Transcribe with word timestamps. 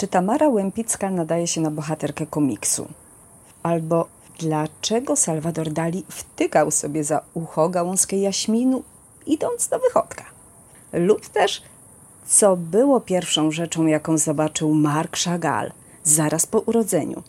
Czy 0.00 0.08
Tamara 0.08 0.48
Łępicka 0.48 1.10
nadaje 1.10 1.46
się 1.46 1.60
na 1.60 1.70
bohaterkę 1.70 2.26
komiksu? 2.26 2.88
Albo 3.62 4.08
dlaczego 4.38 5.16
Salvador 5.16 5.72
Dali 5.72 6.04
wtykał 6.08 6.70
sobie 6.70 7.04
za 7.04 7.20
ucho 7.34 7.68
gałązkę 7.68 8.16
jaśminu, 8.16 8.82
idąc 9.26 9.68
do 9.68 9.78
wychodka? 9.78 10.24
Lub 10.92 11.28
też, 11.28 11.62
co 12.26 12.56
było 12.56 13.00
pierwszą 13.00 13.50
rzeczą, 13.50 13.86
jaką 13.86 14.18
zobaczył 14.18 14.74
Marc 14.74 15.24
Chagall 15.24 15.72
zaraz 16.04 16.46
po 16.46 16.58
urodzeniu? 16.58 17.22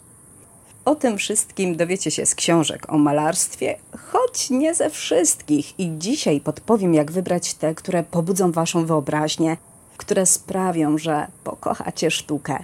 O 0.85 0.95
tym 0.95 1.17
wszystkim 1.17 1.75
dowiecie 1.77 2.11
się 2.11 2.25
z 2.25 2.35
książek 2.35 2.93
o 2.93 2.97
malarstwie, 2.97 3.77
choć 4.11 4.49
nie 4.49 4.75
ze 4.75 4.89
wszystkich. 4.89 5.79
I 5.79 5.91
dzisiaj 5.97 6.41
podpowiem, 6.41 6.93
jak 6.93 7.11
wybrać 7.11 7.53
te, 7.53 7.75
które 7.75 8.03
pobudzą 8.03 8.51
Waszą 8.51 8.85
wyobraźnię, 8.85 9.57
które 10.01 10.25
sprawią, 10.25 10.97
że 10.97 11.27
pokochacie 11.43 12.11
sztukę. 12.11 12.63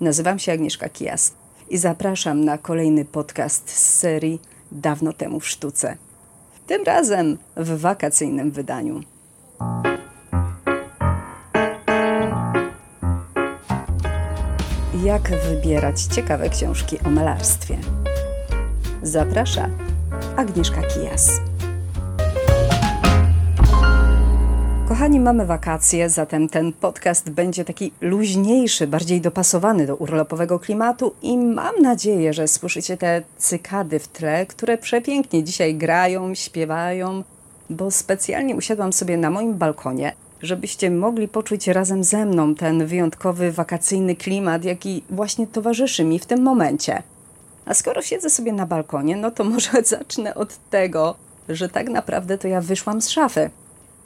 Nazywam 0.00 0.38
się 0.38 0.52
Agnieszka 0.52 0.88
Kijas 0.88 1.32
i 1.68 1.78
zapraszam 1.78 2.44
na 2.44 2.58
kolejny 2.58 3.04
podcast 3.04 3.70
z 3.70 3.98
serii 3.98 4.40
Dawno 4.72 5.12
temu 5.12 5.40
w 5.40 5.48
sztuce. 5.48 5.96
Tym 6.66 6.84
razem 6.84 7.38
w 7.56 7.80
wakacyjnym 7.80 8.50
wydaniu. 8.50 9.00
Jak 15.04 15.30
wybierać 15.30 16.02
ciekawe 16.02 16.48
książki 16.48 16.98
o 17.06 17.10
malarstwie? 17.10 17.78
Zaprasza 19.02 19.68
Agnieszka 20.36 20.82
Kijas. 20.82 21.49
Kochani, 25.00 25.20
mamy 25.20 25.46
wakacje, 25.46 26.10
zatem 26.10 26.48
ten 26.48 26.72
podcast 26.72 27.30
będzie 27.30 27.64
taki 27.64 27.92
luźniejszy, 28.00 28.86
bardziej 28.86 29.20
dopasowany 29.20 29.86
do 29.86 29.96
urlopowego 29.96 30.58
klimatu 30.58 31.14
i 31.22 31.38
mam 31.38 31.82
nadzieję, 31.82 32.32
że 32.32 32.48
słyszycie 32.48 32.96
te 32.96 33.22
cykady 33.38 33.98
w 33.98 34.08
tle, 34.08 34.46
które 34.46 34.78
przepięknie 34.78 35.44
dzisiaj 35.44 35.74
grają, 35.74 36.34
śpiewają, 36.34 37.24
bo 37.70 37.90
specjalnie 37.90 38.56
usiadłam 38.56 38.92
sobie 38.92 39.16
na 39.16 39.30
moim 39.30 39.54
balkonie, 39.54 40.12
żebyście 40.42 40.90
mogli 40.90 41.28
poczuć 41.28 41.68
razem 41.68 42.04
ze 42.04 42.26
mną 42.26 42.54
ten 42.54 42.86
wyjątkowy 42.86 43.52
wakacyjny 43.52 44.16
klimat, 44.16 44.64
jaki 44.64 45.02
właśnie 45.10 45.46
towarzyszy 45.46 46.04
mi 46.04 46.18
w 46.18 46.26
tym 46.26 46.42
momencie. 46.42 47.02
A 47.66 47.74
skoro 47.74 48.02
siedzę 48.02 48.30
sobie 48.30 48.52
na 48.52 48.66
balkonie, 48.66 49.16
no 49.16 49.30
to 49.30 49.44
może 49.44 49.70
zacznę 49.98 50.34
od 50.34 50.56
tego, 50.70 51.14
że 51.48 51.68
tak 51.68 51.88
naprawdę 51.88 52.38
to 52.38 52.48
ja 52.48 52.60
wyszłam 52.60 53.02
z 53.02 53.08
szafy. 53.08 53.50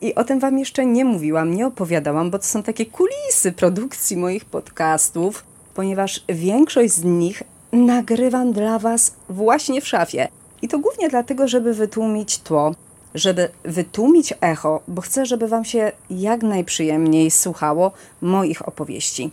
I 0.04 0.14
o 0.14 0.24
tym 0.24 0.40
Wam 0.40 0.58
jeszcze 0.58 0.86
nie 0.86 1.04
mówiłam, 1.04 1.54
nie 1.54 1.66
opowiadałam, 1.66 2.30
bo 2.30 2.38
to 2.38 2.44
są 2.44 2.62
takie 2.62 2.86
kulisy 2.86 3.52
produkcji 3.52 4.16
moich 4.16 4.44
podcastów, 4.44 5.44
ponieważ 5.74 6.24
większość 6.28 6.92
z 6.92 7.04
nich 7.04 7.42
nagrywam 7.72 8.52
dla 8.52 8.78
Was 8.78 9.14
właśnie 9.28 9.80
w 9.80 9.88
szafie. 9.88 10.28
I 10.62 10.68
to 10.68 10.78
głównie 10.78 11.08
dlatego, 11.08 11.48
żeby 11.48 11.74
wytłumić 11.74 12.38
tło, 12.38 12.74
żeby 13.14 13.48
wytłumić 13.62 14.34
echo, 14.40 14.82
bo 14.88 15.02
chcę, 15.02 15.26
żeby 15.26 15.48
Wam 15.48 15.64
się 15.64 15.92
jak 16.10 16.42
najprzyjemniej 16.42 17.30
słuchało 17.30 17.92
moich 18.20 18.68
opowieści. 18.68 19.30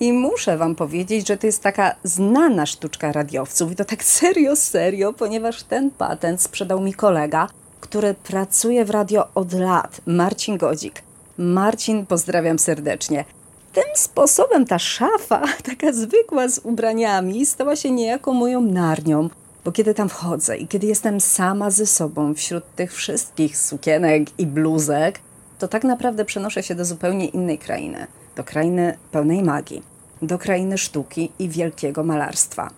I 0.00 0.12
muszę 0.12 0.58
Wam 0.58 0.74
powiedzieć, 0.74 1.28
że 1.28 1.36
to 1.36 1.46
jest 1.46 1.62
taka 1.62 1.94
znana 2.04 2.66
sztuczka 2.66 3.12
radiowców, 3.12 3.72
i 3.72 3.76
to 3.76 3.84
tak 3.84 4.04
serio, 4.04 4.56
serio, 4.56 5.12
ponieważ 5.12 5.62
ten 5.62 5.90
patent 5.90 6.42
sprzedał 6.42 6.80
mi 6.80 6.94
kolega, 6.94 7.48
który 7.96 8.14
pracuje 8.14 8.84
w 8.84 8.90
radio 8.90 9.28
od 9.34 9.52
lat, 9.52 10.00
Marcin 10.06 10.56
Godzik. 10.56 11.02
Marcin, 11.38 12.06
pozdrawiam 12.06 12.58
serdecznie. 12.58 13.24
Tym 13.72 13.84
sposobem 13.94 14.66
ta 14.66 14.78
szafa, 14.78 15.42
taka 15.70 15.92
zwykła 15.92 16.48
z 16.48 16.58
ubraniami, 16.58 17.46
stała 17.46 17.76
się 17.76 17.90
niejako 17.90 18.32
moją 18.32 18.60
narnią, 18.60 19.30
bo 19.64 19.72
kiedy 19.72 19.94
tam 19.94 20.08
wchodzę 20.08 20.56
i 20.56 20.68
kiedy 20.68 20.86
jestem 20.86 21.20
sama 21.20 21.70
ze 21.70 21.86
sobą 21.86 22.34
wśród 22.34 22.64
tych 22.74 22.94
wszystkich 22.94 23.58
sukienek 23.58 24.40
i 24.40 24.46
bluzek, 24.46 25.20
to 25.58 25.68
tak 25.68 25.84
naprawdę 25.84 26.24
przenoszę 26.24 26.62
się 26.62 26.74
do 26.74 26.84
zupełnie 26.84 27.26
innej 27.26 27.58
krainy, 27.58 28.06
do 28.36 28.44
krainy 28.44 28.98
pełnej 29.12 29.42
magii, 29.42 29.82
do 30.22 30.38
krainy 30.38 30.78
sztuki 30.78 31.32
i 31.38 31.48
wielkiego 31.48 32.04
malarstwa 32.04 32.70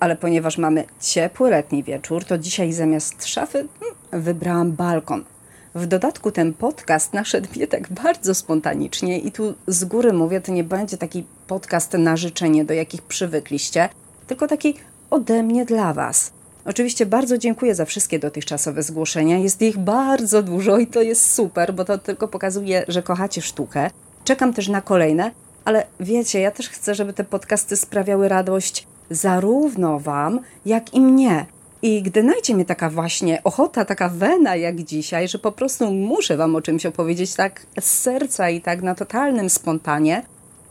ale 0.00 0.16
ponieważ 0.16 0.58
mamy 0.58 0.84
ciepły 1.00 1.50
letni 1.50 1.82
wieczór, 1.82 2.24
to 2.24 2.38
dzisiaj 2.38 2.72
zamiast 2.72 3.26
szafy 3.26 3.68
hmm, 3.80 4.24
wybrałam 4.24 4.72
balkon. 4.72 5.24
W 5.74 5.86
dodatku 5.86 6.32
ten 6.32 6.52
podcast 6.54 7.12
naszedł 7.12 7.48
mnie 7.56 7.66
tak 7.66 7.88
bardzo 7.88 8.34
spontanicznie 8.34 9.18
i 9.18 9.32
tu 9.32 9.54
z 9.66 9.84
góry 9.84 10.12
mówię, 10.12 10.40
to 10.40 10.52
nie 10.52 10.64
będzie 10.64 10.98
taki 10.98 11.24
podcast 11.46 11.92
na 11.92 12.16
życzenie, 12.16 12.64
do 12.64 12.74
jakich 12.74 13.02
przywykliście, 13.02 13.88
tylko 14.26 14.46
taki 14.46 14.74
ode 15.10 15.42
mnie 15.42 15.64
dla 15.64 15.92
Was. 15.92 16.32
Oczywiście 16.64 17.06
bardzo 17.06 17.38
dziękuję 17.38 17.74
za 17.74 17.84
wszystkie 17.84 18.18
dotychczasowe 18.18 18.82
zgłoszenia. 18.82 19.38
Jest 19.38 19.62
ich 19.62 19.78
bardzo 19.78 20.42
dużo 20.42 20.78
i 20.78 20.86
to 20.86 21.02
jest 21.02 21.34
super, 21.34 21.74
bo 21.74 21.84
to 21.84 21.98
tylko 21.98 22.28
pokazuje, 22.28 22.84
że 22.88 23.02
kochacie 23.02 23.42
sztukę. 23.42 23.90
Czekam 24.24 24.54
też 24.54 24.68
na 24.68 24.80
kolejne, 24.80 25.30
ale 25.64 25.86
wiecie, 26.00 26.40
ja 26.40 26.50
też 26.50 26.68
chcę, 26.68 26.94
żeby 26.94 27.12
te 27.12 27.24
podcasty 27.24 27.76
sprawiały 27.76 28.28
radość 28.28 28.86
zarówno 29.10 30.00
Wam, 30.00 30.40
jak 30.66 30.94
i 30.94 31.00
mnie. 31.00 31.46
I 31.82 32.02
gdy 32.02 32.22
najdzie 32.22 32.54
mnie 32.54 32.64
taka 32.64 32.90
właśnie 32.90 33.44
ochota, 33.44 33.84
taka 33.84 34.08
wena 34.08 34.56
jak 34.56 34.82
dzisiaj, 34.82 35.28
że 35.28 35.38
po 35.38 35.52
prostu 35.52 35.92
muszę 35.92 36.36
Wam 36.36 36.56
o 36.56 36.62
czymś 36.62 36.86
opowiedzieć 36.86 37.34
tak 37.34 37.66
z 37.80 37.84
serca 37.84 38.50
i 38.50 38.60
tak 38.60 38.82
na 38.82 38.94
totalnym 38.94 39.50
spontanie, 39.50 40.22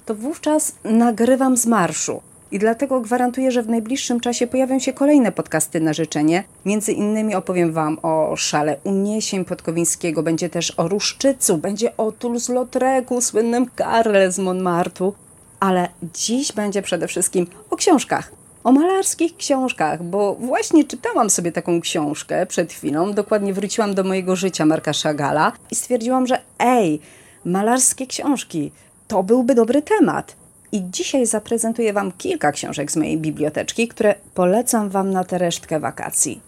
to 0.06 0.16
wówczas 0.16 0.76
nagrywam 0.84 1.58
z 1.58 1.66
marszu. 1.66 2.22
I 2.52 2.60
dlatego 2.60 3.02
gwarantuję, 3.02 3.52
że 3.52 3.64
w 3.64 3.70
najbliższym 3.70 4.20
czasie 4.20 4.48
pojawią 4.48 4.80
się 4.80 4.94
kolejne 4.94 5.32
podcasty 5.32 5.82
na 5.82 5.94
życzenie. 5.94 6.44
Między 6.66 6.92
innymi 6.92 7.36
opowiem 7.36 7.74
Wam 7.74 7.98
o 8.02 8.36
szale 8.36 8.78
uniesień 8.84 9.46
Podkowińskiego, 9.46 10.24
będzie 10.24 10.50
też 10.50 10.74
o 10.78 10.88
Ruszczycu, 10.88 11.58
będzie 11.58 11.98
o 11.98 12.12
Toulouse-Lautrecu, 12.12 13.22
słynnym 13.22 13.66
Karle 13.76 14.32
z 14.32 14.40
Montmartu 14.40 15.14
ale 15.60 15.90
dziś 16.14 16.52
będzie 16.52 16.82
przede 16.82 17.08
wszystkim 17.08 17.48
o 17.70 17.76
książkach. 17.76 18.32
O 18.64 18.72
malarskich 18.72 19.38
książkach, 19.38 20.04
bo 20.04 20.36
właśnie 20.36 20.84
czytałam 20.84 21.30
sobie 21.30 21.52
taką 21.52 21.82
książkę 21.82 22.46
przed 22.46 22.74
chwilą, 22.74 23.14
dokładnie 23.14 23.54
wróciłam 23.54 23.96
do 23.96 24.04
mojego 24.04 24.36
życia 24.36 24.66
Marka 24.66 24.94
Szagala 24.94 25.52
i 25.72 25.76
stwierdziłam, 25.76 26.28
że 26.28 26.42
ej, 26.60 27.00
malarskie 27.46 28.08
książki, 28.08 28.72
to 29.08 29.24
byłby 29.24 29.56
dobry 29.56 29.82
temat. 29.82 30.36
I 30.72 30.84
dzisiaj 30.92 31.26
zaprezentuję 31.26 31.94
Wam 31.94 32.12
kilka 32.12 32.52
książek 32.52 32.92
z 32.92 32.96
mojej 32.96 33.18
biblioteczki, 33.18 33.88
które 33.88 34.16
polecam 34.34 34.90
Wam 34.90 35.12
na 35.12 35.24
tę 35.24 35.38
resztkę 35.38 35.80
wakacji. 35.80 36.42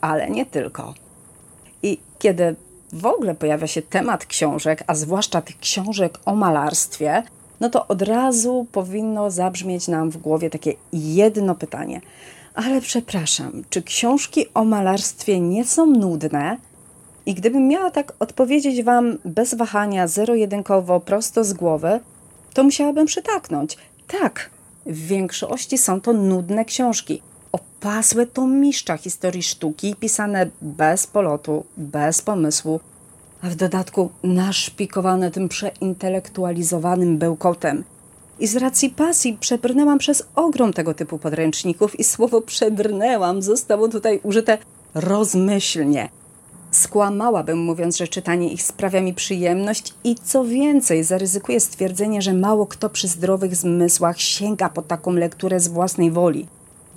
Ale 0.00 0.30
nie 0.30 0.46
tylko. 0.46 0.94
I 1.82 1.98
kiedy 2.18 2.56
w 2.92 3.06
ogóle 3.06 3.34
pojawia 3.34 3.66
się 3.66 3.82
temat 3.82 4.26
książek, 4.26 4.84
a 4.86 4.94
zwłaszcza 4.94 5.40
tych 5.42 5.58
książek 5.58 6.18
o 6.24 6.34
malarstwie, 6.34 7.22
no 7.60 7.70
to 7.70 7.88
od 7.88 8.02
razu 8.02 8.66
powinno 8.72 9.30
zabrzmieć 9.30 9.88
nam 9.88 10.10
w 10.10 10.16
głowie 10.16 10.50
takie 10.50 10.72
jedno 10.92 11.54
pytanie. 11.54 12.00
Ale 12.54 12.80
przepraszam, 12.80 13.64
czy 13.70 13.82
książki 13.82 14.46
o 14.54 14.64
malarstwie 14.64 15.40
nie 15.40 15.64
są 15.64 15.86
nudne? 15.86 16.56
I 17.26 17.34
gdybym 17.34 17.68
miała 17.68 17.90
tak 17.90 18.12
odpowiedzieć 18.18 18.82
Wam 18.82 19.18
bez 19.24 19.54
wahania, 19.54 20.06
zero-jedynkowo, 20.06 21.00
prosto 21.00 21.44
z 21.44 21.52
głowy, 21.52 22.00
to 22.54 22.64
musiałabym 22.64 23.06
przytaknąć. 23.06 23.76
Tak, 24.20 24.50
w 24.86 25.06
większości 25.06 25.78
są 25.78 26.00
to 26.00 26.12
nudne 26.12 26.64
książki. 26.64 27.22
Opasłe 27.52 28.26
to 28.26 28.46
mistrza 28.46 28.96
historii 28.96 29.42
sztuki, 29.42 29.94
pisane 30.00 30.50
bez 30.62 31.06
polotu, 31.06 31.64
bez 31.76 32.22
pomysłu, 32.22 32.80
a 33.42 33.48
w 33.48 33.54
dodatku 33.54 34.10
naszpikowane 34.22 35.30
tym 35.30 35.48
przeintelektualizowanym 35.48 37.18
bełkotem. 37.18 37.84
I 38.40 38.46
z 38.46 38.56
racji 38.56 38.90
pasji 38.90 39.36
przebrnęłam 39.40 39.98
przez 39.98 40.22
ogrom 40.34 40.72
tego 40.72 40.94
typu 40.94 41.18
podręczników 41.18 42.00
i 42.00 42.04
słowo 42.04 42.40
przebrnęłam 42.40 43.42
zostało 43.42 43.88
tutaj 43.88 44.20
użyte 44.22 44.58
rozmyślnie. 44.94 46.08
Skłamałabym 46.70 47.58
mówiąc, 47.58 47.96
że 47.96 48.08
czytanie 48.08 48.52
ich 48.52 48.62
sprawia 48.62 49.00
mi 49.00 49.14
przyjemność 49.14 49.94
i 50.04 50.14
co 50.14 50.44
więcej, 50.44 51.04
zaryzykuję 51.04 51.60
stwierdzenie, 51.60 52.22
że 52.22 52.34
mało 52.34 52.66
kto 52.66 52.90
przy 52.90 53.08
zdrowych 53.08 53.56
zmysłach 53.56 54.20
sięga 54.20 54.68
po 54.68 54.82
taką 54.82 55.12
lekturę 55.12 55.60
z 55.60 55.68
własnej 55.68 56.10
woli. 56.10 56.46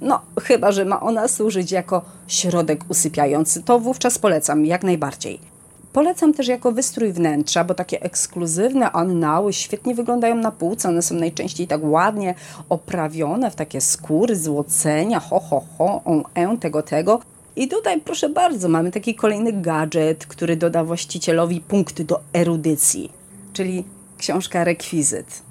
No, 0.01 0.21
chyba 0.41 0.71
że 0.71 0.85
ma 0.85 1.01
ona 1.01 1.27
służyć 1.27 1.71
jako 1.71 2.01
środek 2.27 2.85
usypiający, 2.89 3.63
to 3.63 3.79
wówczas 3.79 4.19
polecam 4.19 4.65
jak 4.65 4.83
najbardziej. 4.83 5.50
Polecam 5.93 6.33
też 6.33 6.47
jako 6.47 6.71
wystrój 6.71 7.13
wnętrza, 7.13 7.63
bo 7.63 7.73
takie 7.73 8.01
ekskluzywne 8.01 8.91
annały 8.91 9.53
świetnie 9.53 9.95
wyglądają 9.95 10.35
na 10.35 10.51
półce. 10.51 10.89
One 10.89 11.01
są 11.01 11.15
najczęściej 11.15 11.67
tak 11.67 11.81
ładnie 11.83 12.35
oprawione 12.69 13.51
w 13.51 13.55
takie 13.55 13.81
skóry, 13.81 14.35
złocenia, 14.35 15.19
ho, 15.19 15.39
ho, 15.39 15.63
ho, 15.77 16.01
on, 16.05 16.23
en, 16.35 16.57
tego, 16.57 16.83
tego. 16.83 17.21
I 17.55 17.67
tutaj, 17.67 18.01
proszę 18.01 18.29
bardzo, 18.29 18.69
mamy 18.69 18.91
taki 18.91 19.15
kolejny 19.15 19.53
gadżet, 19.53 20.25
który 20.25 20.55
doda 20.55 20.83
właścicielowi 20.83 21.61
punkty 21.61 22.03
do 22.03 22.19
erudycji, 22.33 23.11
czyli 23.53 23.83
książka 24.17 24.63
rekwizyt. 24.63 25.41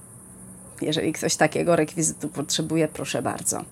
Jeżeli 0.82 1.12
ktoś 1.12 1.36
takiego 1.36 1.76
rekwizytu 1.76 2.28
potrzebuje, 2.28 2.88
proszę 2.88 3.22
bardzo. 3.22 3.64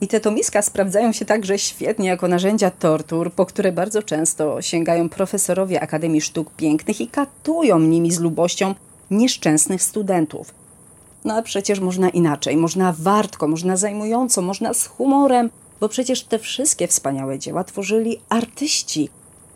I 0.00 0.08
te 0.08 0.20
tomiska 0.20 0.62
sprawdzają 0.62 1.12
się 1.12 1.24
także 1.24 1.58
świetnie 1.58 2.08
jako 2.08 2.28
narzędzia 2.28 2.70
tortur, 2.70 3.32
po 3.32 3.46
które 3.46 3.72
bardzo 3.72 4.02
często 4.02 4.62
sięgają 4.62 5.08
profesorowie 5.08 5.80
Akademii 5.80 6.20
Sztuk 6.20 6.50
Pięknych 6.50 7.00
i 7.00 7.06
katują 7.06 7.78
nimi 7.78 8.12
z 8.12 8.20
lubością 8.20 8.74
nieszczęsnych 9.10 9.82
studentów. 9.82 10.54
No 11.24 11.34
a 11.34 11.42
przecież 11.42 11.80
można 11.80 12.08
inaczej, 12.08 12.56
można 12.56 12.94
wartko, 12.98 13.48
można 13.48 13.76
zajmująco, 13.76 14.42
można 14.42 14.74
z 14.74 14.86
humorem, 14.86 15.50
bo 15.80 15.88
przecież 15.88 16.22
te 16.22 16.38
wszystkie 16.38 16.88
wspaniałe 16.88 17.38
dzieła 17.38 17.64
tworzyli 17.64 18.18
artyści. 18.28 19.08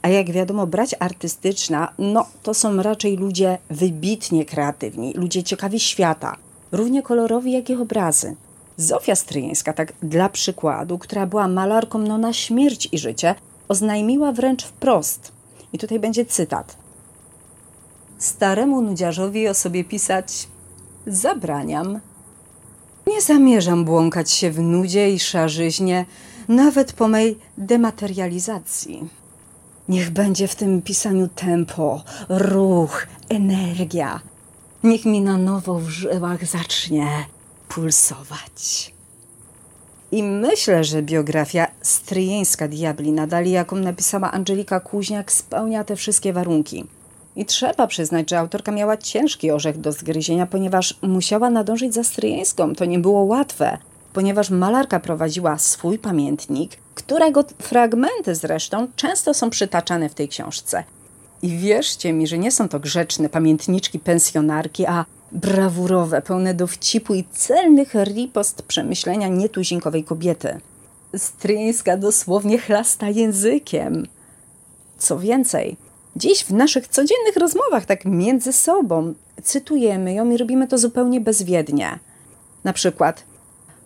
A 0.03 0.09
jak 0.09 0.31
wiadomo, 0.31 0.67
brać 0.67 0.95
artystyczna, 0.99 1.93
no 1.99 2.27
to 2.43 2.55
są 2.55 2.83
raczej 2.83 3.17
ludzie 3.17 3.59
wybitnie 3.71 4.45
kreatywni, 4.45 5.13
ludzie 5.15 5.43
ciekawi 5.43 5.81
świata, 5.81 6.37
równie 6.73 7.03
kolorowi 7.03 7.53
jak 7.53 7.71
ich 7.71 7.81
obrazy. 7.81 8.37
Zofia 8.81 9.15
Stryjeńska, 9.15 9.73
tak 9.73 9.93
dla 10.03 10.29
przykładu, 10.29 10.99
która 10.99 11.27
była 11.27 11.49
malarką 11.49 11.99
no 11.99 12.19
na 12.19 12.33
śmierć 12.33 12.89
i 12.93 12.99
życie, 12.99 13.35
oznajmiła 13.69 14.33
wręcz 14.33 14.65
wprost. 14.65 15.33
I 15.73 15.79
tutaj 15.79 15.99
będzie 15.99 16.27
cytat. 16.27 16.77
Staremu 18.19 18.83
nudziarzowi 18.83 19.49
o 19.49 19.55
sobie 19.55 19.85
pisać 19.85 20.49
zabraniam. 21.07 22.01
Nie 23.07 23.23
zamierzam 23.23 23.85
błąkać 23.85 24.31
się 24.31 24.51
w 24.51 24.61
nudzie 24.61 25.11
i 25.11 25.19
szarzyźnie, 25.19 26.07
nawet 26.49 26.93
po 26.93 27.09
mej 27.09 27.39
dematerializacji. 27.59 29.09
Niech 29.89 30.11
będzie 30.11 30.49
w 30.49 30.55
tym 30.55 30.83
pisaniu 30.83 31.29
tempo, 31.29 32.03
ruch, 32.29 33.07
energia. 33.29 34.21
Niech 34.85 35.05
mi 35.05 35.21
na 35.21 35.37
nowo 35.37 35.75
w 35.75 35.89
żyłach 35.89 36.47
zacznie 36.47 37.07
pulsować. 37.75 38.93
I 40.13 40.23
myślę, 40.23 40.85
że 40.85 41.03
biografia 41.03 41.67
stryjeńska 41.83 42.69
diabli 42.69 43.13
nadali, 43.13 43.51
jaką 43.51 43.77
napisała 43.77 44.33
Angelika 44.33 44.81
Kuźniak, 44.81 45.33
spełnia 45.33 45.85
te 45.85 45.97
wszystkie 45.97 46.33
warunki. 46.33 46.85
I 47.37 47.45
trzeba 47.45 47.87
przyznać, 47.87 48.31
że 48.31 48.39
autorka 48.39 48.73
miała 48.73 48.97
ciężki 48.97 49.51
orzech 49.51 49.79
do 49.79 49.93
zgryzienia, 49.93 50.47
ponieważ 50.47 50.99
musiała 51.03 51.51
nadążyć 51.51 51.95
za 51.95 52.05
stryjeńską. 52.05 52.75
To 52.75 52.85
nie 52.85 52.99
było 52.99 53.23
łatwe, 53.23 53.79
ponieważ 54.13 54.51
malarka 54.51 55.01
prowadziła 55.01 55.59
swój 55.59 55.99
pamiętnik, 55.99 56.77
którego 56.95 57.45
fragmenty 57.59 58.35
zresztą 58.35 58.89
często 58.97 59.35
są 59.35 59.51
przytaczane 59.51 60.09
w 60.09 60.15
tej 60.15 60.29
książce. 60.29 60.85
I 61.43 61.57
wierzcie 61.57 62.13
mi, 62.13 62.27
że 62.27 62.39
nie 62.39 62.53
są 62.53 62.69
to 62.69 62.81
grzeczne 62.81 63.29
pamiętniczki 63.29 63.99
pensjonarki, 63.99 64.87
a 64.87 65.05
brawurowe, 65.33 66.23
pełne 66.23 66.55
dowcipu 66.55 67.15
i 67.15 67.25
celnych 67.33 67.95
ripost 67.95 68.63
przemyślenia 68.63 69.29
nietuzinkowej 69.29 70.05
kobiety. 70.05 70.61
Stryńska 71.17 71.97
dosłownie 71.97 72.59
chlasta 72.59 73.09
językiem. 73.09 74.07
Co 74.99 75.19
więcej, 75.19 75.77
dziś 76.17 76.45
w 76.45 76.51
naszych 76.51 76.89
codziennych 76.89 77.37
rozmowach, 77.37 77.87
tak 77.87 78.05
między 78.05 78.53
sobą, 78.53 79.15
cytujemy 79.43 80.15
ją 80.15 80.31
i 80.31 80.37
robimy 80.37 80.69
to 80.69 80.79
zupełnie 80.79 81.21
bezwiednie. 81.21 81.99
Na 82.65 82.73
przykład, 82.73 83.25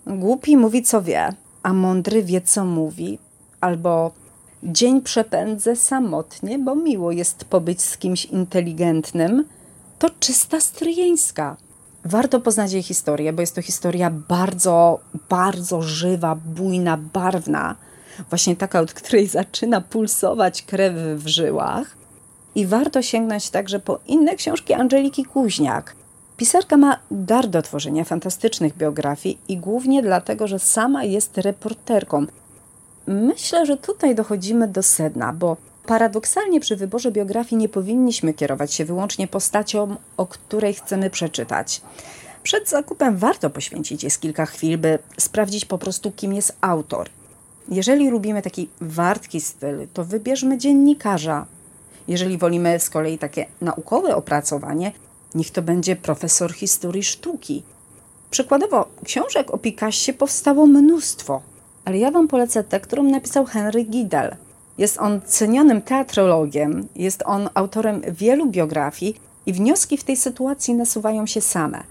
głupi 0.06 0.56
mówi 0.56 0.82
co 0.82 1.02
wie, 1.02 1.32
a 1.62 1.72
mądry 1.72 2.22
wie 2.22 2.40
co 2.40 2.64
mówi, 2.64 3.18
albo 3.60 4.12
dzień 4.62 5.02
przepędzę 5.02 5.76
samotnie, 5.76 6.58
bo 6.58 6.74
miło 6.74 7.12
jest 7.12 7.44
pobyć 7.44 7.82
z 7.82 7.98
kimś 7.98 8.24
inteligentnym– 8.24 9.44
to 10.04 10.10
czysta 10.20 10.60
stryjeńska. 10.60 11.56
Warto 12.04 12.40
poznać 12.40 12.72
jej 12.72 12.82
historię, 12.82 13.32
bo 13.32 13.40
jest 13.40 13.54
to 13.54 13.62
historia 13.62 14.10
bardzo, 14.10 15.00
bardzo 15.28 15.82
żywa, 15.82 16.34
bujna, 16.34 16.96
barwna. 16.96 17.76
Właśnie 18.30 18.56
taka, 18.56 18.80
od 18.80 18.92
której 18.92 19.26
zaczyna 19.26 19.80
pulsować 19.80 20.62
krew 20.62 20.94
w 21.16 21.26
żyłach. 21.26 21.96
I 22.54 22.66
warto 22.66 23.02
sięgnąć 23.02 23.50
także 23.50 23.78
po 23.80 23.98
inne 24.06 24.36
książki 24.36 24.74
Angeliki 24.74 25.24
Kuźniak. 25.24 25.96
Pisarka 26.36 26.76
ma 26.76 26.98
dar 27.10 27.48
do 27.48 27.62
tworzenia 27.62 28.04
fantastycznych 28.04 28.76
biografii 28.76 29.38
i 29.48 29.56
głównie 29.56 30.02
dlatego, 30.02 30.46
że 30.46 30.58
sama 30.58 31.04
jest 31.04 31.38
reporterką. 31.38 32.26
Myślę, 33.06 33.66
że 33.66 33.76
tutaj 33.76 34.14
dochodzimy 34.14 34.68
do 34.68 34.82
sedna, 34.82 35.32
bo 35.32 35.56
Paradoksalnie 35.86 36.60
przy 36.60 36.76
wyborze 36.76 37.12
biografii 37.12 37.56
nie 37.60 37.68
powinniśmy 37.68 38.34
kierować 38.34 38.74
się 38.74 38.84
wyłącznie 38.84 39.28
postacią, 39.28 39.96
o 40.16 40.26
której 40.26 40.74
chcemy 40.74 41.10
przeczytać. 41.10 41.80
Przed 42.42 42.68
zakupem 42.68 43.16
warto 43.16 43.50
poświęcić 43.50 44.04
jest 44.04 44.20
kilka 44.20 44.46
chwil, 44.46 44.78
by 44.78 44.98
sprawdzić 45.18 45.64
po 45.64 45.78
prostu, 45.78 46.12
kim 46.12 46.34
jest 46.34 46.56
autor. 46.60 47.08
Jeżeli 47.68 48.10
lubimy 48.10 48.42
taki 48.42 48.68
wartki 48.80 49.40
styl, 49.40 49.86
to 49.92 50.04
wybierzmy 50.04 50.58
dziennikarza. 50.58 51.46
Jeżeli 52.08 52.38
wolimy 52.38 52.80
z 52.80 52.90
kolei 52.90 53.18
takie 53.18 53.46
naukowe 53.60 54.16
opracowanie, 54.16 54.92
niech 55.34 55.50
to 55.50 55.62
będzie 55.62 55.96
profesor 55.96 56.52
historii 56.52 57.02
sztuki. 57.02 57.62
Przykładowo, 58.30 58.88
książek 59.04 59.54
o 59.54 59.58
Picassie 59.58 60.12
powstało 60.12 60.66
mnóstwo, 60.66 61.42
ale 61.84 61.98
ja 61.98 62.10
Wam 62.10 62.28
polecę 62.28 62.64
tę, 62.64 62.80
którą 62.80 63.02
napisał 63.02 63.44
Henry 63.44 63.84
Giddel– 63.84 64.36
jest 64.78 64.98
on 64.98 65.20
cenionym 65.20 65.82
teatrologiem, 65.82 66.88
jest 66.96 67.22
on 67.26 67.48
autorem 67.54 68.02
wielu 68.08 68.46
biografii 68.46 69.16
i 69.46 69.52
wnioski 69.52 69.96
w 69.96 70.04
tej 70.04 70.16
sytuacji 70.16 70.74
nasuwają 70.74 71.26
się 71.26 71.40
same. 71.40 71.82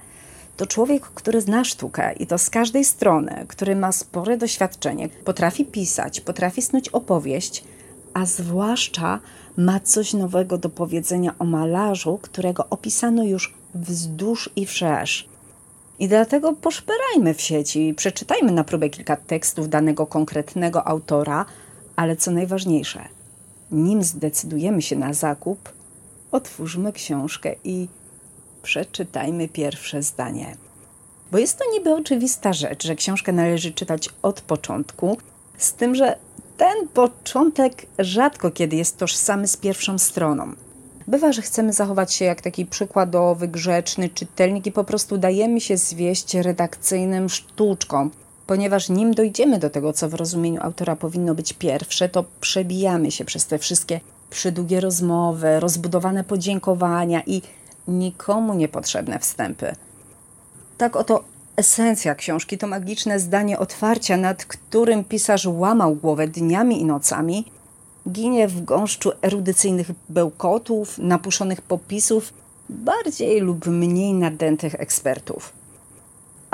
To 0.58 0.68
człowiek, 0.68 1.04
który 1.04 1.42
zna 1.42 1.64
sztukę 1.64 2.14
i 2.14 2.28
to 2.28 2.38
z 2.38 2.50
każdej 2.50 2.86
strony, 2.86 3.46
który 3.48 3.76
ma 3.76 3.92
spore 3.92 4.38
doświadczenie, 4.38 5.10
potrafi 5.10 5.66
pisać, 5.66 6.22
potrafi 6.22 6.62
snuć 6.62 6.90
opowieść, 6.90 7.64
a 8.14 8.26
zwłaszcza 8.26 9.20
ma 9.58 9.80
coś 9.80 10.14
nowego 10.14 10.58
do 10.58 10.70
powiedzenia 10.70 11.34
o 11.40 11.46
malarzu, 11.46 12.20
którego 12.22 12.66
opisano 12.70 13.24
już 13.24 13.54
wzdłuż 13.76 14.50
i 14.56 14.66
wszerz. 14.66 15.30
I 16.00 16.08
dlatego 16.08 16.54
poszperajmy 16.54 17.34
w 17.34 17.42
sieci, 17.42 17.94
przeczytajmy 17.98 18.52
na 18.52 18.64
próbę 18.64 18.90
kilka 18.90 19.16
tekstów 19.16 19.70
danego 19.70 20.06
konkretnego 20.06 20.88
autora– 20.88 21.46
ale 21.96 22.16
co 22.16 22.32
najważniejsze, 22.32 23.08
nim 23.72 24.04
zdecydujemy 24.04 24.82
się 24.82 24.96
na 24.96 25.14
zakup, 25.14 25.74
otwórzmy 26.32 26.94
książkę 26.94 27.56
i 27.64 27.88
przeczytajmy 28.64 29.48
pierwsze 29.48 30.04
zdanie. 30.04 30.56
Bo 31.32 31.38
jest 31.38 31.58
to 31.58 31.66
niby 31.72 31.96
oczywista 31.96 32.54
rzecz, 32.54 32.88
że 32.88 32.96
książkę 32.96 33.32
należy 33.32 33.72
czytać 33.72 34.10
od 34.22 34.42
początku, 34.42 35.18
z 35.58 35.74
tym, 35.74 35.96
że 35.96 36.18
ten 36.58 36.88
początek 36.88 37.86
rzadko 38.00 38.52
kiedy 38.52 38.76
jest 38.76 38.98
tożsamy 38.98 39.48
z 39.48 39.58
pierwszą 39.58 40.00
stroną. 40.00 40.54
Bywa, 41.08 41.32
że 41.32 41.42
chcemy 41.42 41.74
zachować 41.74 42.14
się 42.14 42.26
jak 42.26 42.42
taki 42.42 42.66
przykładowy, 42.66 43.48
grzeczny 43.48 44.10
czytelnik 44.10 44.66
i 44.66 44.72
po 44.72 44.84
prostu 44.84 45.18
dajemy 45.18 45.62
się 45.62 45.78
zwieść 45.78 46.34
redakcyjnym 46.34 47.30
sztuczkom, 47.30 48.12
ponieważ 48.48 48.90
nim 48.90 49.14
dojdziemy 49.14 49.60
do 49.60 49.70
tego, 49.70 49.94
co 49.94 50.10
w 50.10 50.14
rozumieniu 50.14 50.62
autora 50.64 50.96
powinno 50.96 51.36
być 51.36 51.54
pierwsze, 51.54 52.10
to 52.10 52.26
przebijamy 52.42 53.12
się 53.12 53.26
przez 53.26 53.48
te 53.48 53.60
wszystkie 53.60 54.00
przydługie 54.30 54.80
rozmowy, 54.80 55.60
rozbudowane 55.60 56.24
podziękowania 56.24 57.22
i 57.26 57.42
nikomu 57.88 58.54
niepotrzebne 58.54 59.20
wstępy. 59.20 59.76
Tak 60.78 60.96
oto 60.96 61.24
esencja 61.56 62.16
książki 62.16 62.58
to 62.58 62.68
magiczne 62.68 63.20
zdanie 63.20 63.60
otwarcia, 63.60 64.18
nad 64.18 64.46
którym 64.46 65.04
pisarz 65.04 65.46
łamał 65.46 65.96
głowę 65.96 66.28
dniami 66.28 66.82
i 66.82 66.86
nocami, 66.86 67.46
ginie 68.10 68.48
w 68.48 68.64
gąszczu 68.64 69.12
erudycyjnych 69.22 69.92
bełkotów, 70.10 70.98
napuszonych 70.98 71.62
popisów, 71.62 72.34
bardziej 72.70 73.40
lub 73.40 73.66
mniej 73.66 74.14
nadętych 74.14 74.76
ekspertów. 74.76 75.54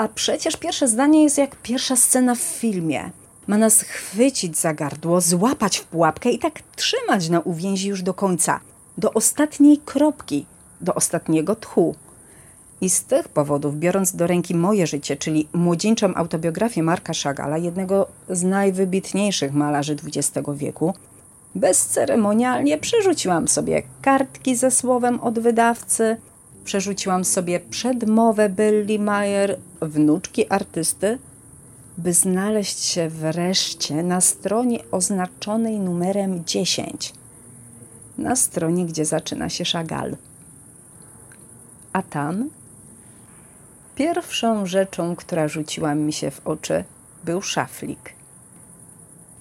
A 0.00 0.08
przecież 0.08 0.56
pierwsze 0.56 0.88
zdanie 0.88 1.22
jest 1.22 1.38
jak 1.38 1.56
pierwsza 1.56 1.96
scena 1.96 2.34
w 2.34 2.38
filmie. 2.38 3.10
Ma 3.46 3.58
nas 3.58 3.80
chwycić 3.80 4.56
za 4.58 4.74
gardło, 4.74 5.20
złapać 5.20 5.78
w 5.78 5.84
pułapkę 5.84 6.30
i 6.30 6.38
tak 6.38 6.62
trzymać 6.76 7.28
na 7.28 7.40
uwięzi 7.40 7.88
już 7.88 8.02
do 8.02 8.14
końca, 8.14 8.60
do 8.98 9.12
ostatniej 9.12 9.78
kropki, 9.78 10.46
do 10.80 10.94
ostatniego 10.94 11.56
tchu. 11.56 11.94
I 12.80 12.90
z 12.90 13.04
tych 13.04 13.28
powodów, 13.28 13.76
biorąc 13.76 14.16
do 14.16 14.26
ręki 14.26 14.54
moje 14.54 14.86
życie, 14.86 15.16
czyli 15.16 15.48
młodzieńczą 15.52 16.14
autobiografię 16.14 16.82
Marka 16.82 17.14
Szagala, 17.14 17.58
jednego 17.58 18.06
z 18.28 18.42
najwybitniejszych 18.42 19.52
malarzy 19.52 19.96
XX 20.06 20.48
wieku, 20.54 20.94
bezceremonialnie 21.54 22.78
przerzuciłam 22.78 23.48
sobie 23.48 23.82
kartki 24.02 24.56
ze 24.56 24.70
słowem 24.70 25.20
od 25.20 25.38
wydawcy, 25.38 26.16
przerzuciłam 26.64 27.24
sobie 27.24 27.60
przedmowę 27.60 28.48
Billy 28.48 28.98
Mayer, 28.98 29.58
wnuczki 29.80 30.52
artysty, 30.52 31.18
by 31.98 32.12
znaleźć 32.12 32.84
się 32.84 33.08
wreszcie 33.08 34.02
na 34.02 34.20
stronie 34.20 34.78
oznaczonej 34.90 35.78
numerem 35.78 36.44
10. 36.44 37.12
Na 38.18 38.36
stronie, 38.36 38.86
gdzie 38.86 39.04
zaczyna 39.04 39.48
się 39.48 39.64
Chagall. 39.64 40.16
A 41.92 42.02
tam 42.02 42.50
pierwszą 43.94 44.66
rzeczą, 44.66 45.16
która 45.16 45.48
rzuciła 45.48 45.94
mi 45.94 46.12
się 46.12 46.30
w 46.30 46.46
oczy, 46.46 46.84
był 47.24 47.42
szaflik. 47.42 48.14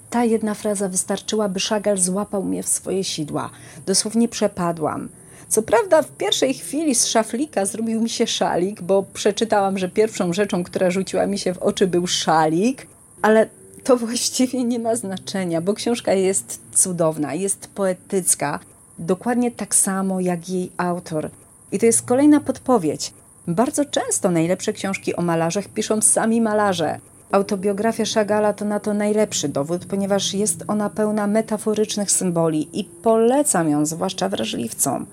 Ta 0.09 0.23
jedna 0.23 0.53
fraza 0.53 0.89
wystarczyła, 0.89 1.49
by 1.49 1.59
szagal 1.59 1.97
złapał 1.97 2.43
mnie 2.43 2.63
w 2.63 2.67
swoje 2.67 3.03
sidła. 3.03 3.49
Dosłownie 3.85 4.29
przepadłam. 4.29 5.09
Co 5.49 5.61
prawda, 5.61 6.01
w 6.01 6.11
pierwszej 6.11 6.53
chwili 6.53 6.95
z 6.95 7.05
szaflika 7.05 7.65
zrobił 7.65 8.01
mi 8.01 8.09
się 8.09 8.27
szalik, 8.27 8.81
bo 8.81 9.03
przeczytałam, 9.13 9.77
że 9.77 9.89
pierwszą 9.89 10.33
rzeczą, 10.33 10.63
która 10.63 10.91
rzuciła 10.91 11.27
mi 11.27 11.37
się 11.37 11.53
w 11.53 11.57
oczy, 11.57 11.87
był 11.87 12.07
szalik, 12.07 12.87
ale 13.21 13.47
to 13.83 13.97
właściwie 14.05 14.63
nie 14.63 14.79
ma 14.79 14.95
znaczenia, 14.95 15.61
bo 15.61 15.73
książka 15.73 16.13
jest 16.13 16.59
cudowna, 16.73 17.33
jest 17.33 17.67
poetycka, 17.67 18.59
dokładnie 18.99 19.51
tak 19.51 19.75
samo 19.75 20.19
jak 20.19 20.49
jej 20.49 20.71
autor. 20.77 21.29
I 21.71 21.79
to 21.79 21.85
jest 21.85 22.01
kolejna 22.01 22.39
podpowiedź. 22.39 23.13
Bardzo 23.47 23.85
często 23.85 24.31
najlepsze 24.31 24.73
książki 24.73 25.15
o 25.15 25.21
malarzach 25.21 25.67
piszą 25.67 26.01
sami 26.01 26.41
malarze. 26.41 26.99
Autobiografia 27.31 28.03
Chagala 28.13 28.53
to 28.53 28.65
na 28.65 28.79
to 28.79 28.93
najlepszy 28.93 29.49
dowód, 29.49 29.85
ponieważ 29.85 30.33
jest 30.33 30.63
ona 30.67 30.89
pełna 30.89 31.27
metaforycznych 31.27 32.11
symboli 32.11 32.69
i 32.79 32.83
polecam 32.83 33.69
ją 33.69 33.85
zwłaszcza 33.85 34.29
wrażliwcom. 34.29 35.05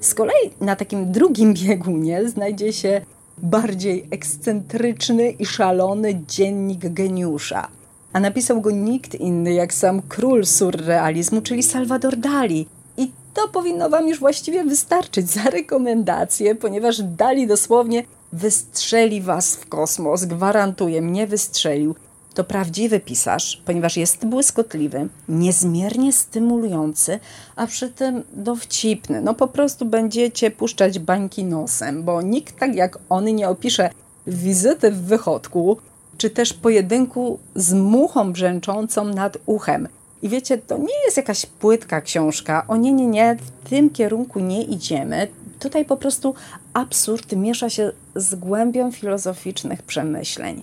Z 0.00 0.14
kolei 0.14 0.50
na 0.60 0.76
takim 0.76 1.12
drugim 1.12 1.54
biegunie 1.54 2.28
znajdzie 2.28 2.72
się 2.72 3.00
bardziej 3.38 4.06
ekscentryczny 4.10 5.30
i 5.30 5.46
szalony 5.46 6.20
dziennik 6.28 6.92
geniusza. 6.92 7.68
A 8.12 8.20
napisał 8.20 8.60
go 8.60 8.70
nikt 8.70 9.14
inny 9.14 9.52
jak 9.52 9.74
sam 9.74 10.02
król 10.08 10.46
surrealizmu, 10.46 11.40
czyli 11.42 11.62
Salvador 11.62 12.16
Dali. 12.16 12.66
I 12.96 13.10
to 13.34 13.48
powinno 13.48 13.90
Wam 13.90 14.08
już 14.08 14.20
właściwie 14.20 14.64
wystarczyć 14.64 15.30
za 15.30 15.42
rekomendację, 15.42 16.54
ponieważ 16.54 17.02
Dali 17.02 17.46
dosłownie 17.46 18.04
wystrzeli 18.32 19.20
Was 19.20 19.56
w 19.56 19.68
kosmos, 19.68 20.24
gwarantuję, 20.24 21.02
mnie 21.02 21.26
wystrzelił. 21.26 21.94
To 22.34 22.44
prawdziwy 22.44 23.00
pisarz, 23.00 23.62
ponieważ 23.66 23.96
jest 23.96 24.26
błyskotliwy, 24.26 25.08
niezmiernie 25.28 26.12
stymulujący, 26.12 27.20
a 27.56 27.66
przy 27.66 27.88
tym 27.88 28.22
dowcipny. 28.32 29.20
No 29.20 29.34
po 29.34 29.48
prostu 29.48 29.84
będziecie 29.86 30.50
puszczać 30.50 30.98
bańki 30.98 31.44
nosem, 31.44 32.02
bo 32.02 32.22
nikt 32.22 32.58
tak 32.58 32.74
jak 32.74 32.98
on 33.08 33.24
nie 33.24 33.48
opisze 33.48 33.90
wizyty 34.26 34.90
w 34.90 35.02
wychodku, 35.02 35.76
czy 36.16 36.30
też 36.30 36.52
pojedynku 36.52 37.38
z 37.54 37.72
muchą 37.72 38.32
brzęczącą 38.32 39.04
nad 39.04 39.38
uchem. 39.46 39.88
I 40.22 40.28
wiecie, 40.28 40.58
to 40.58 40.78
nie 40.78 41.04
jest 41.04 41.16
jakaś 41.16 41.46
płytka 41.46 42.00
książka. 42.00 42.64
O 42.68 42.76
nie, 42.76 42.92
nie, 42.92 43.06
nie, 43.06 43.36
w 43.36 43.68
tym 43.68 43.90
kierunku 43.90 44.40
nie 44.40 44.62
idziemy. 44.62 45.28
Tutaj 45.58 45.84
po 45.84 45.96
prostu 45.96 46.34
absurd 46.74 47.36
miesza 47.36 47.70
się 47.70 47.92
z 48.14 48.34
głębią 48.34 48.92
filozoficznych 48.92 49.82
przemyśleń. 49.82 50.62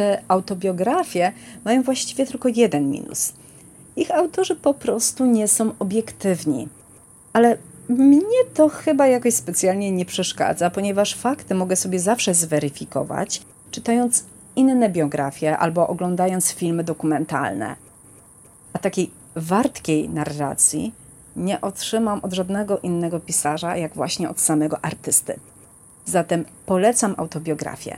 Te 0.00 0.22
autobiografie 0.28 1.32
mają 1.64 1.82
właściwie 1.82 2.26
tylko 2.26 2.48
jeden 2.48 2.90
minus. 2.90 3.32
Ich 3.96 4.10
autorzy 4.10 4.56
po 4.56 4.74
prostu 4.74 5.26
nie 5.26 5.48
są 5.48 5.72
obiektywni. 5.78 6.68
Ale 7.32 7.56
mnie 7.88 8.44
to 8.54 8.68
chyba 8.68 9.06
jakoś 9.06 9.34
specjalnie 9.34 9.92
nie 9.92 10.04
przeszkadza, 10.04 10.70
ponieważ 10.70 11.14
fakty 11.14 11.54
mogę 11.54 11.76
sobie 11.76 12.00
zawsze 12.00 12.34
zweryfikować, 12.34 13.42
czytając 13.70 14.24
inne 14.56 14.88
biografie 14.88 15.58
albo 15.58 15.88
oglądając 15.88 16.50
filmy 16.52 16.84
dokumentalne. 16.84 17.76
A 18.72 18.78
takiej 18.78 19.10
wartkiej 19.36 20.08
narracji 20.08 20.94
nie 21.36 21.60
otrzymam 21.60 22.20
od 22.22 22.32
żadnego 22.32 22.78
innego 22.78 23.20
pisarza, 23.20 23.76
jak 23.76 23.94
właśnie 23.94 24.30
od 24.30 24.40
samego 24.40 24.84
artysty. 24.84 25.40
Zatem 26.04 26.44
polecam 26.66 27.14
autobiografię. 27.16 27.96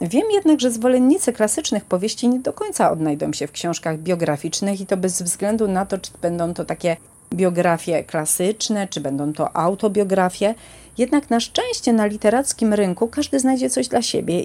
Wiem 0.00 0.30
jednak, 0.32 0.60
że 0.60 0.70
zwolennicy 0.70 1.32
klasycznych 1.32 1.84
powieści 1.84 2.28
nie 2.28 2.38
do 2.38 2.52
końca 2.52 2.90
odnajdą 2.90 3.32
się 3.32 3.46
w 3.46 3.52
książkach 3.52 3.98
biograficznych 3.98 4.80
i 4.80 4.86
to 4.86 4.96
bez 4.96 5.22
względu 5.22 5.68
na 5.68 5.86
to, 5.86 5.98
czy 5.98 6.10
będą 6.22 6.54
to 6.54 6.64
takie 6.64 6.96
biografie 7.32 8.04
klasyczne, 8.04 8.88
czy 8.88 9.00
będą 9.00 9.32
to 9.32 9.56
autobiografie. 9.56 10.54
Jednak 10.98 11.30
na 11.30 11.40
szczęście 11.40 11.92
na 11.92 12.06
literackim 12.06 12.74
rynku 12.74 13.08
każdy 13.08 13.40
znajdzie 13.40 13.70
coś 13.70 13.88
dla 13.88 14.02
siebie 14.02 14.44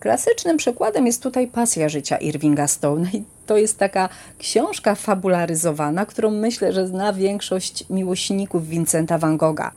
Klasycznym 0.00 0.56
przykładem 0.56 1.06
jest 1.06 1.22
tutaj 1.22 1.48
Pasja 1.48 1.88
życia 1.88 2.16
Irvinga 2.16 2.66
Stone. 2.66 3.10
I 3.12 3.24
to 3.46 3.56
jest 3.56 3.78
taka 3.78 4.08
książka 4.38 4.94
fabularyzowana, 4.94 6.06
którą 6.06 6.30
myślę, 6.30 6.72
że 6.72 6.86
zna 6.86 7.12
większość 7.12 7.84
miłośników 7.90 8.68
Vincenta 8.68 9.18
van 9.18 9.36
Gogha. 9.36 9.72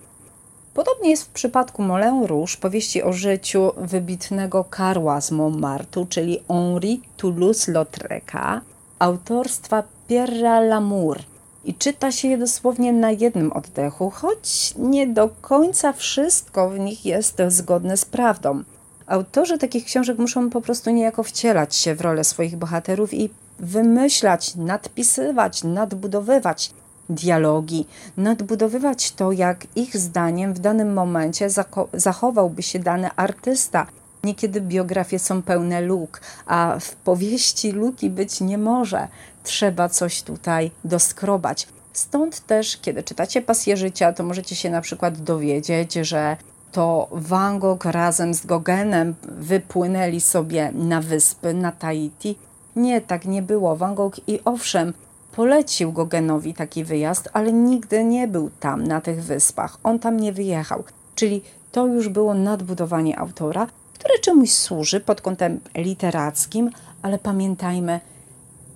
Podobnie 0.74 1.10
jest 1.10 1.24
w 1.24 1.30
przypadku 1.30 1.82
Moulin 1.82 2.24
Rouge, 2.26 2.58
powieści 2.62 3.04
o 3.04 3.14
życiu 3.14 3.72
wybitnego 3.78 4.64
Karła 4.64 5.22
z 5.22 5.32
Montmartu, 5.32 6.06
czyli 6.10 6.40
Henri 6.48 7.02
Toulouse-Lautreca, 7.18 8.62
autorstwa 9.00 9.84
Pierre 10.08 10.62
Lamour. 10.62 11.20
I 11.66 11.74
czyta 11.74 12.12
się 12.12 12.28
je 12.28 12.38
dosłownie 12.38 12.94
na 12.94 13.12
jednym 13.12 13.52
oddechu, 13.52 14.10
choć 14.10 14.74
nie 14.78 15.08
do 15.08 15.30
końca 15.42 15.94
wszystko 15.94 16.70
w 16.70 16.80
nich 16.80 17.06
jest 17.06 17.42
zgodne 17.48 17.98
z 17.98 18.06
prawdą. 18.06 18.64
Autorzy 19.08 19.58
takich 19.58 19.86
książek 19.86 20.18
muszą 20.18 20.50
po 20.50 20.62
prostu 20.62 20.90
niejako 20.90 21.24
wcielać 21.24 21.76
się 21.76 21.96
w 21.96 22.02
rolę 22.02 22.24
swoich 22.24 22.58
bohaterów 22.58 23.14
i 23.14 23.30
wymyślać, 23.60 24.56
nadpisywać, 24.56 25.64
nadbudowywać 25.64 26.72
dialogi, 27.10 27.86
nadbudowywać 28.18 29.12
to, 29.12 29.32
jak 29.32 29.68
ich 29.76 29.98
zdaniem 29.98 30.54
w 30.54 30.60
danym 30.60 30.94
momencie 30.94 31.48
zachowałby 31.94 32.64
się 32.64 32.80
dany 32.80 33.10
artysta. 33.16 33.88
Niekiedy 34.24 34.62
biografie 34.62 35.20
są 35.20 35.42
pełne 35.42 35.82
luk, 35.82 36.22
a 36.46 36.78
w 36.80 36.96
powieści 36.96 37.72
luki 37.72 38.10
być 38.10 38.42
nie 38.42 38.58
może. 38.58 39.08
Trzeba 39.44 39.90
coś 39.90 40.22
tutaj 40.22 40.72
doskrobać. 40.86 41.68
Stąd 41.94 42.40
też, 42.40 42.78
kiedy 42.78 43.04
czytacie 43.04 43.42
pasję 43.42 43.78
życia, 43.78 44.14
to 44.14 44.24
możecie 44.24 44.56
się 44.56 44.70
na 44.70 44.82
przykład 44.82 45.22
dowiedzieć, 45.22 45.94
że 45.94 46.38
to 46.72 47.08
Van 47.12 47.60
Gogh 47.60 47.86
razem 47.86 48.34
z 48.34 48.46
Gogenem 48.46 49.16
wypłynęli 49.24 50.22
sobie 50.22 50.72
na 50.76 51.02
wyspy, 51.02 51.54
na 51.54 51.72
Tahiti. 51.72 52.36
Nie, 52.76 53.02
tak 53.02 53.26
nie 53.26 53.42
było. 53.42 53.76
Van 53.76 53.96
Gogh 53.96 54.20
i 54.28 54.40
owszem, 54.46 54.94
polecił 55.36 55.92
Gogenowi 55.92 56.54
taki 56.54 56.84
wyjazd, 56.84 57.30
ale 57.34 57.54
nigdy 57.54 58.04
nie 58.04 58.28
był 58.28 58.50
tam, 58.60 58.88
na 58.88 59.02
tych 59.02 59.24
wyspach. 59.24 59.78
On 59.84 60.00
tam 60.00 60.20
nie 60.20 60.34
wyjechał. 60.34 60.84
Czyli 61.16 61.42
to 61.72 61.88
już 61.88 62.10
było 62.10 62.34
nadbudowanie 62.34 63.20
autora, 63.20 63.68
które 63.94 64.20
czemuś 64.20 64.52
służy 64.52 65.00
pod 65.00 65.22
kątem 65.22 65.60
literackim, 65.76 66.70
ale 67.02 67.20
pamiętajmy, 67.20 68.00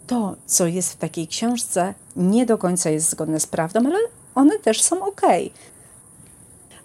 to, 0.08 0.36
co 0.46 0.68
jest 0.68 0.94
w 0.94 0.98
takiej 0.98 1.28
książce, 1.28 1.94
nie 2.16 2.46
do 2.46 2.58
końca 2.58 2.90
jest 2.90 3.10
zgodne 3.10 3.40
z 3.40 3.48
prawdą, 3.48 3.80
ale 3.80 4.00
one 4.36 4.60
też 4.60 4.82
są 4.82 5.06
ok. 5.06 5.22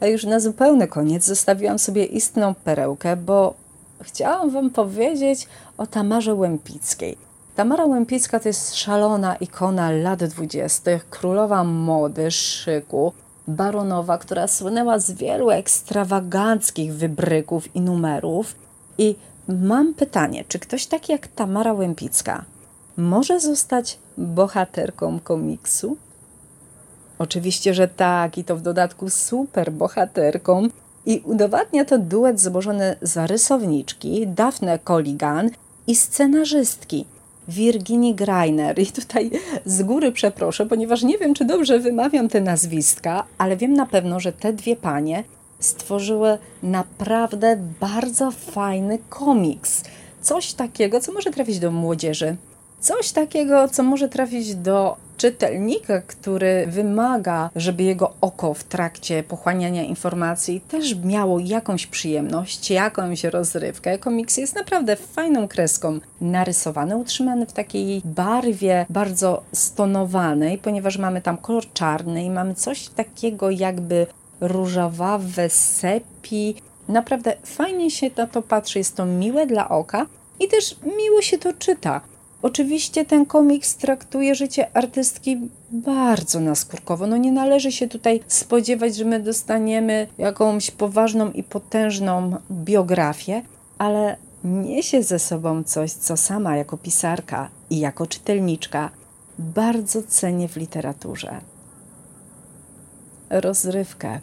A 0.00 0.06
już 0.06 0.24
na 0.24 0.40
zupełny 0.40 0.88
koniec 0.88 1.24
zostawiłam 1.24 1.78
sobie 1.78 2.04
istną 2.04 2.54
perełkę, 2.54 3.16
bo 3.16 3.54
chciałam 4.02 4.50
Wam 4.50 4.70
powiedzieć 4.70 5.48
o 5.78 5.86
Tamarze 5.86 6.34
Łępickiej. 6.34 7.31
Tamara 7.56 7.84
Łępicka 7.84 8.40
to 8.40 8.48
jest 8.48 8.74
szalona 8.74 9.36
ikona 9.36 9.90
lat 9.90 10.24
dwudziestych, 10.24 11.10
królowa 11.10 11.64
mody, 11.64 12.30
szyku, 12.30 13.12
baronowa, 13.48 14.18
która 14.18 14.48
słynęła 14.48 14.98
z 14.98 15.10
wielu 15.10 15.50
ekstrawaganckich 15.50 16.94
wybryków 16.94 17.76
i 17.76 17.80
numerów. 17.80 18.54
I 18.98 19.16
mam 19.48 19.94
pytanie, 19.94 20.44
czy 20.48 20.58
ktoś 20.58 20.86
taki 20.86 21.12
jak 21.12 21.26
Tamara 21.26 21.72
Łępicka 21.72 22.44
może 22.96 23.40
zostać 23.40 23.98
bohaterką 24.18 25.20
komiksu? 25.20 25.96
Oczywiście, 27.18 27.74
że 27.74 27.88
tak, 27.88 28.38
i 28.38 28.44
to 28.44 28.56
w 28.56 28.62
dodatku 28.62 29.10
super 29.10 29.72
bohaterką. 29.72 30.68
I 31.06 31.22
udowadnia 31.24 31.84
to 31.84 31.98
duet 31.98 32.40
złożony 32.40 32.96
z 33.02 33.30
rysowniczki 33.30 34.26
Daphne 34.26 34.78
Colligan 34.78 35.50
i 35.86 35.96
scenarzystki 35.96 37.06
Virginie 37.48 38.14
Greiner. 38.14 38.78
I 38.78 38.86
tutaj 38.86 39.30
z 39.64 39.82
góry 39.82 40.12
przeproszę, 40.12 40.66
ponieważ 40.66 41.02
nie 41.02 41.18
wiem, 41.18 41.34
czy 41.34 41.44
dobrze 41.44 41.78
wymawiam 41.78 42.28
te 42.28 42.40
nazwiska, 42.40 43.24
ale 43.38 43.56
wiem 43.56 43.74
na 43.74 43.86
pewno, 43.86 44.20
że 44.20 44.32
te 44.32 44.52
dwie 44.52 44.76
panie 44.76 45.24
stworzyły 45.58 46.38
naprawdę 46.62 47.56
bardzo 47.80 48.30
fajny 48.30 48.98
komiks. 49.08 49.84
Coś 50.20 50.52
takiego, 50.52 51.00
co 51.00 51.12
może 51.12 51.30
trafić 51.30 51.58
do 51.58 51.70
młodzieży. 51.70 52.36
Coś 52.80 53.12
takiego, 53.12 53.68
co 53.68 53.82
może 53.82 54.08
trafić 54.08 54.54
do 54.54 54.96
czytelnika, 55.16 56.00
który 56.00 56.66
wymaga, 56.66 57.50
żeby 57.56 57.82
jego 57.82 58.12
oko 58.20 58.54
w 58.54 58.64
trakcie 58.64 59.22
pochłaniania 59.22 59.82
informacji 59.82 60.60
też 60.60 60.94
miało 61.04 61.38
jakąś 61.38 61.86
przyjemność, 61.86 62.70
jakąś 62.70 63.24
rozrywkę. 63.24 63.98
Komiks 63.98 64.36
jest 64.36 64.54
naprawdę 64.54 64.96
fajną 64.96 65.48
kreską 65.48 65.98
narysowany, 66.20 66.96
utrzymany 66.96 67.46
w 67.46 67.52
takiej 67.52 68.02
barwie 68.04 68.86
bardzo 68.90 69.42
stonowanej, 69.52 70.58
ponieważ 70.58 70.98
mamy 70.98 71.22
tam 71.22 71.36
kolor 71.36 71.72
czarny 71.72 72.24
i 72.24 72.30
mamy 72.30 72.54
coś 72.54 72.88
takiego 72.88 73.50
jakby 73.50 74.06
różowawe 74.40 75.50
sepi 75.50 76.54
Naprawdę 76.88 77.36
fajnie 77.44 77.90
się 77.90 78.10
na 78.16 78.26
to 78.26 78.42
patrzy, 78.42 78.78
jest 78.78 78.96
to 78.96 79.06
miłe 79.06 79.46
dla 79.46 79.68
oka 79.68 80.06
i 80.40 80.48
też 80.48 80.76
miło 80.96 81.22
się 81.22 81.38
to 81.38 81.52
czyta. 81.52 82.00
Oczywiście 82.42 83.04
ten 83.04 83.26
komiks 83.26 83.76
traktuje 83.76 84.34
życie 84.34 84.76
artystki 84.76 85.38
bardzo 85.70 86.40
naskórkowo. 86.40 87.06
No 87.06 87.16
nie 87.16 87.32
należy 87.32 87.72
się 87.72 87.88
tutaj 87.88 88.20
spodziewać, 88.26 88.96
że 88.96 89.04
my 89.04 89.20
dostaniemy 89.20 90.06
jakąś 90.18 90.70
poważną 90.70 91.30
i 91.30 91.42
potężną 91.42 92.36
biografię, 92.50 93.42
ale 93.78 94.16
niesie 94.44 95.02
ze 95.02 95.18
sobą 95.18 95.64
coś, 95.64 95.92
co 95.92 96.16
sama 96.16 96.56
jako 96.56 96.76
pisarka 96.76 97.48
i 97.70 97.78
jako 97.78 98.06
czytelniczka 98.06 98.90
bardzo 99.38 100.02
cenię 100.02 100.48
w 100.48 100.56
literaturze. 100.56 101.40
Rozrywkę. 103.30 104.20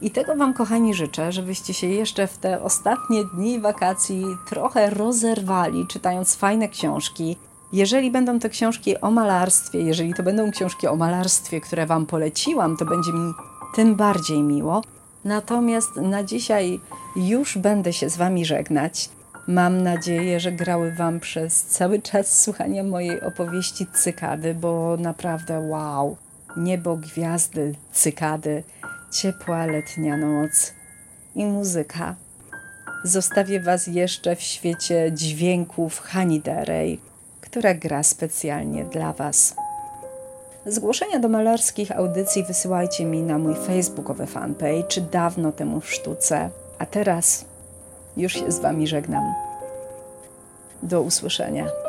I 0.00 0.10
tego 0.10 0.36
Wam, 0.36 0.54
kochani, 0.54 0.94
życzę, 0.94 1.32
żebyście 1.32 1.74
się 1.74 1.86
jeszcze 1.86 2.26
w 2.26 2.38
te 2.38 2.62
ostatnie 2.62 3.24
dni 3.24 3.60
wakacji 3.60 4.24
trochę 4.48 4.90
rozerwali, 4.90 5.86
czytając 5.86 6.34
fajne 6.34 6.68
książki. 6.68 7.36
Jeżeli 7.72 8.10
będą 8.10 8.38
to 8.38 8.48
książki 8.48 9.00
o 9.00 9.10
malarstwie, 9.10 9.80
jeżeli 9.80 10.14
to 10.14 10.22
będą 10.22 10.50
książki 10.50 10.86
o 10.86 10.96
malarstwie, 10.96 11.60
które 11.60 11.86
Wam 11.86 12.06
poleciłam, 12.06 12.76
to 12.76 12.84
będzie 12.84 13.12
mi 13.12 13.32
tym 13.74 13.94
bardziej 13.94 14.42
miło. 14.42 14.82
Natomiast 15.24 15.96
na 15.96 16.24
dzisiaj 16.24 16.80
już 17.16 17.58
będę 17.58 17.92
się 17.92 18.10
z 18.10 18.16
Wami 18.16 18.44
żegnać. 18.44 19.08
Mam 19.48 19.82
nadzieję, 19.82 20.40
że 20.40 20.52
grały 20.52 20.92
Wam 20.92 21.20
przez 21.20 21.62
cały 21.62 22.02
czas 22.02 22.42
słuchania 22.42 22.84
mojej 22.84 23.20
opowieści 23.20 23.86
cykady, 23.94 24.54
bo 24.54 24.96
naprawdę 24.96 25.60
wow! 25.60 26.16
Niebo, 26.56 26.96
gwiazdy, 26.96 27.74
cykady, 27.92 28.62
ciepła 29.10 29.66
letnia 29.66 30.16
noc 30.16 30.72
i 31.34 31.46
muzyka. 31.46 32.14
Zostawię 33.04 33.60
Was 33.60 33.86
jeszcze 33.86 34.36
w 34.36 34.40
świecie 34.40 35.10
dźwięków 35.12 36.00
Haniderej, 36.00 37.00
która 37.40 37.74
gra 37.74 38.02
specjalnie 38.02 38.84
dla 38.84 39.12
Was. 39.12 39.54
Zgłoszenia 40.66 41.18
do 41.18 41.28
malarskich 41.28 41.92
audycji 41.92 42.44
wysyłajcie 42.44 43.04
mi 43.04 43.22
na 43.22 43.38
mój 43.38 43.54
facebookowy 43.54 44.26
fanpage 44.26 45.00
dawno 45.12 45.52
temu 45.52 45.80
w 45.80 45.90
sztuce. 45.90 46.50
A 46.78 46.86
teraz 46.86 47.44
już 48.16 48.32
się 48.32 48.52
z 48.52 48.58
Wami 48.58 48.86
żegnam. 48.86 49.34
Do 50.82 51.02
usłyszenia. 51.02 51.87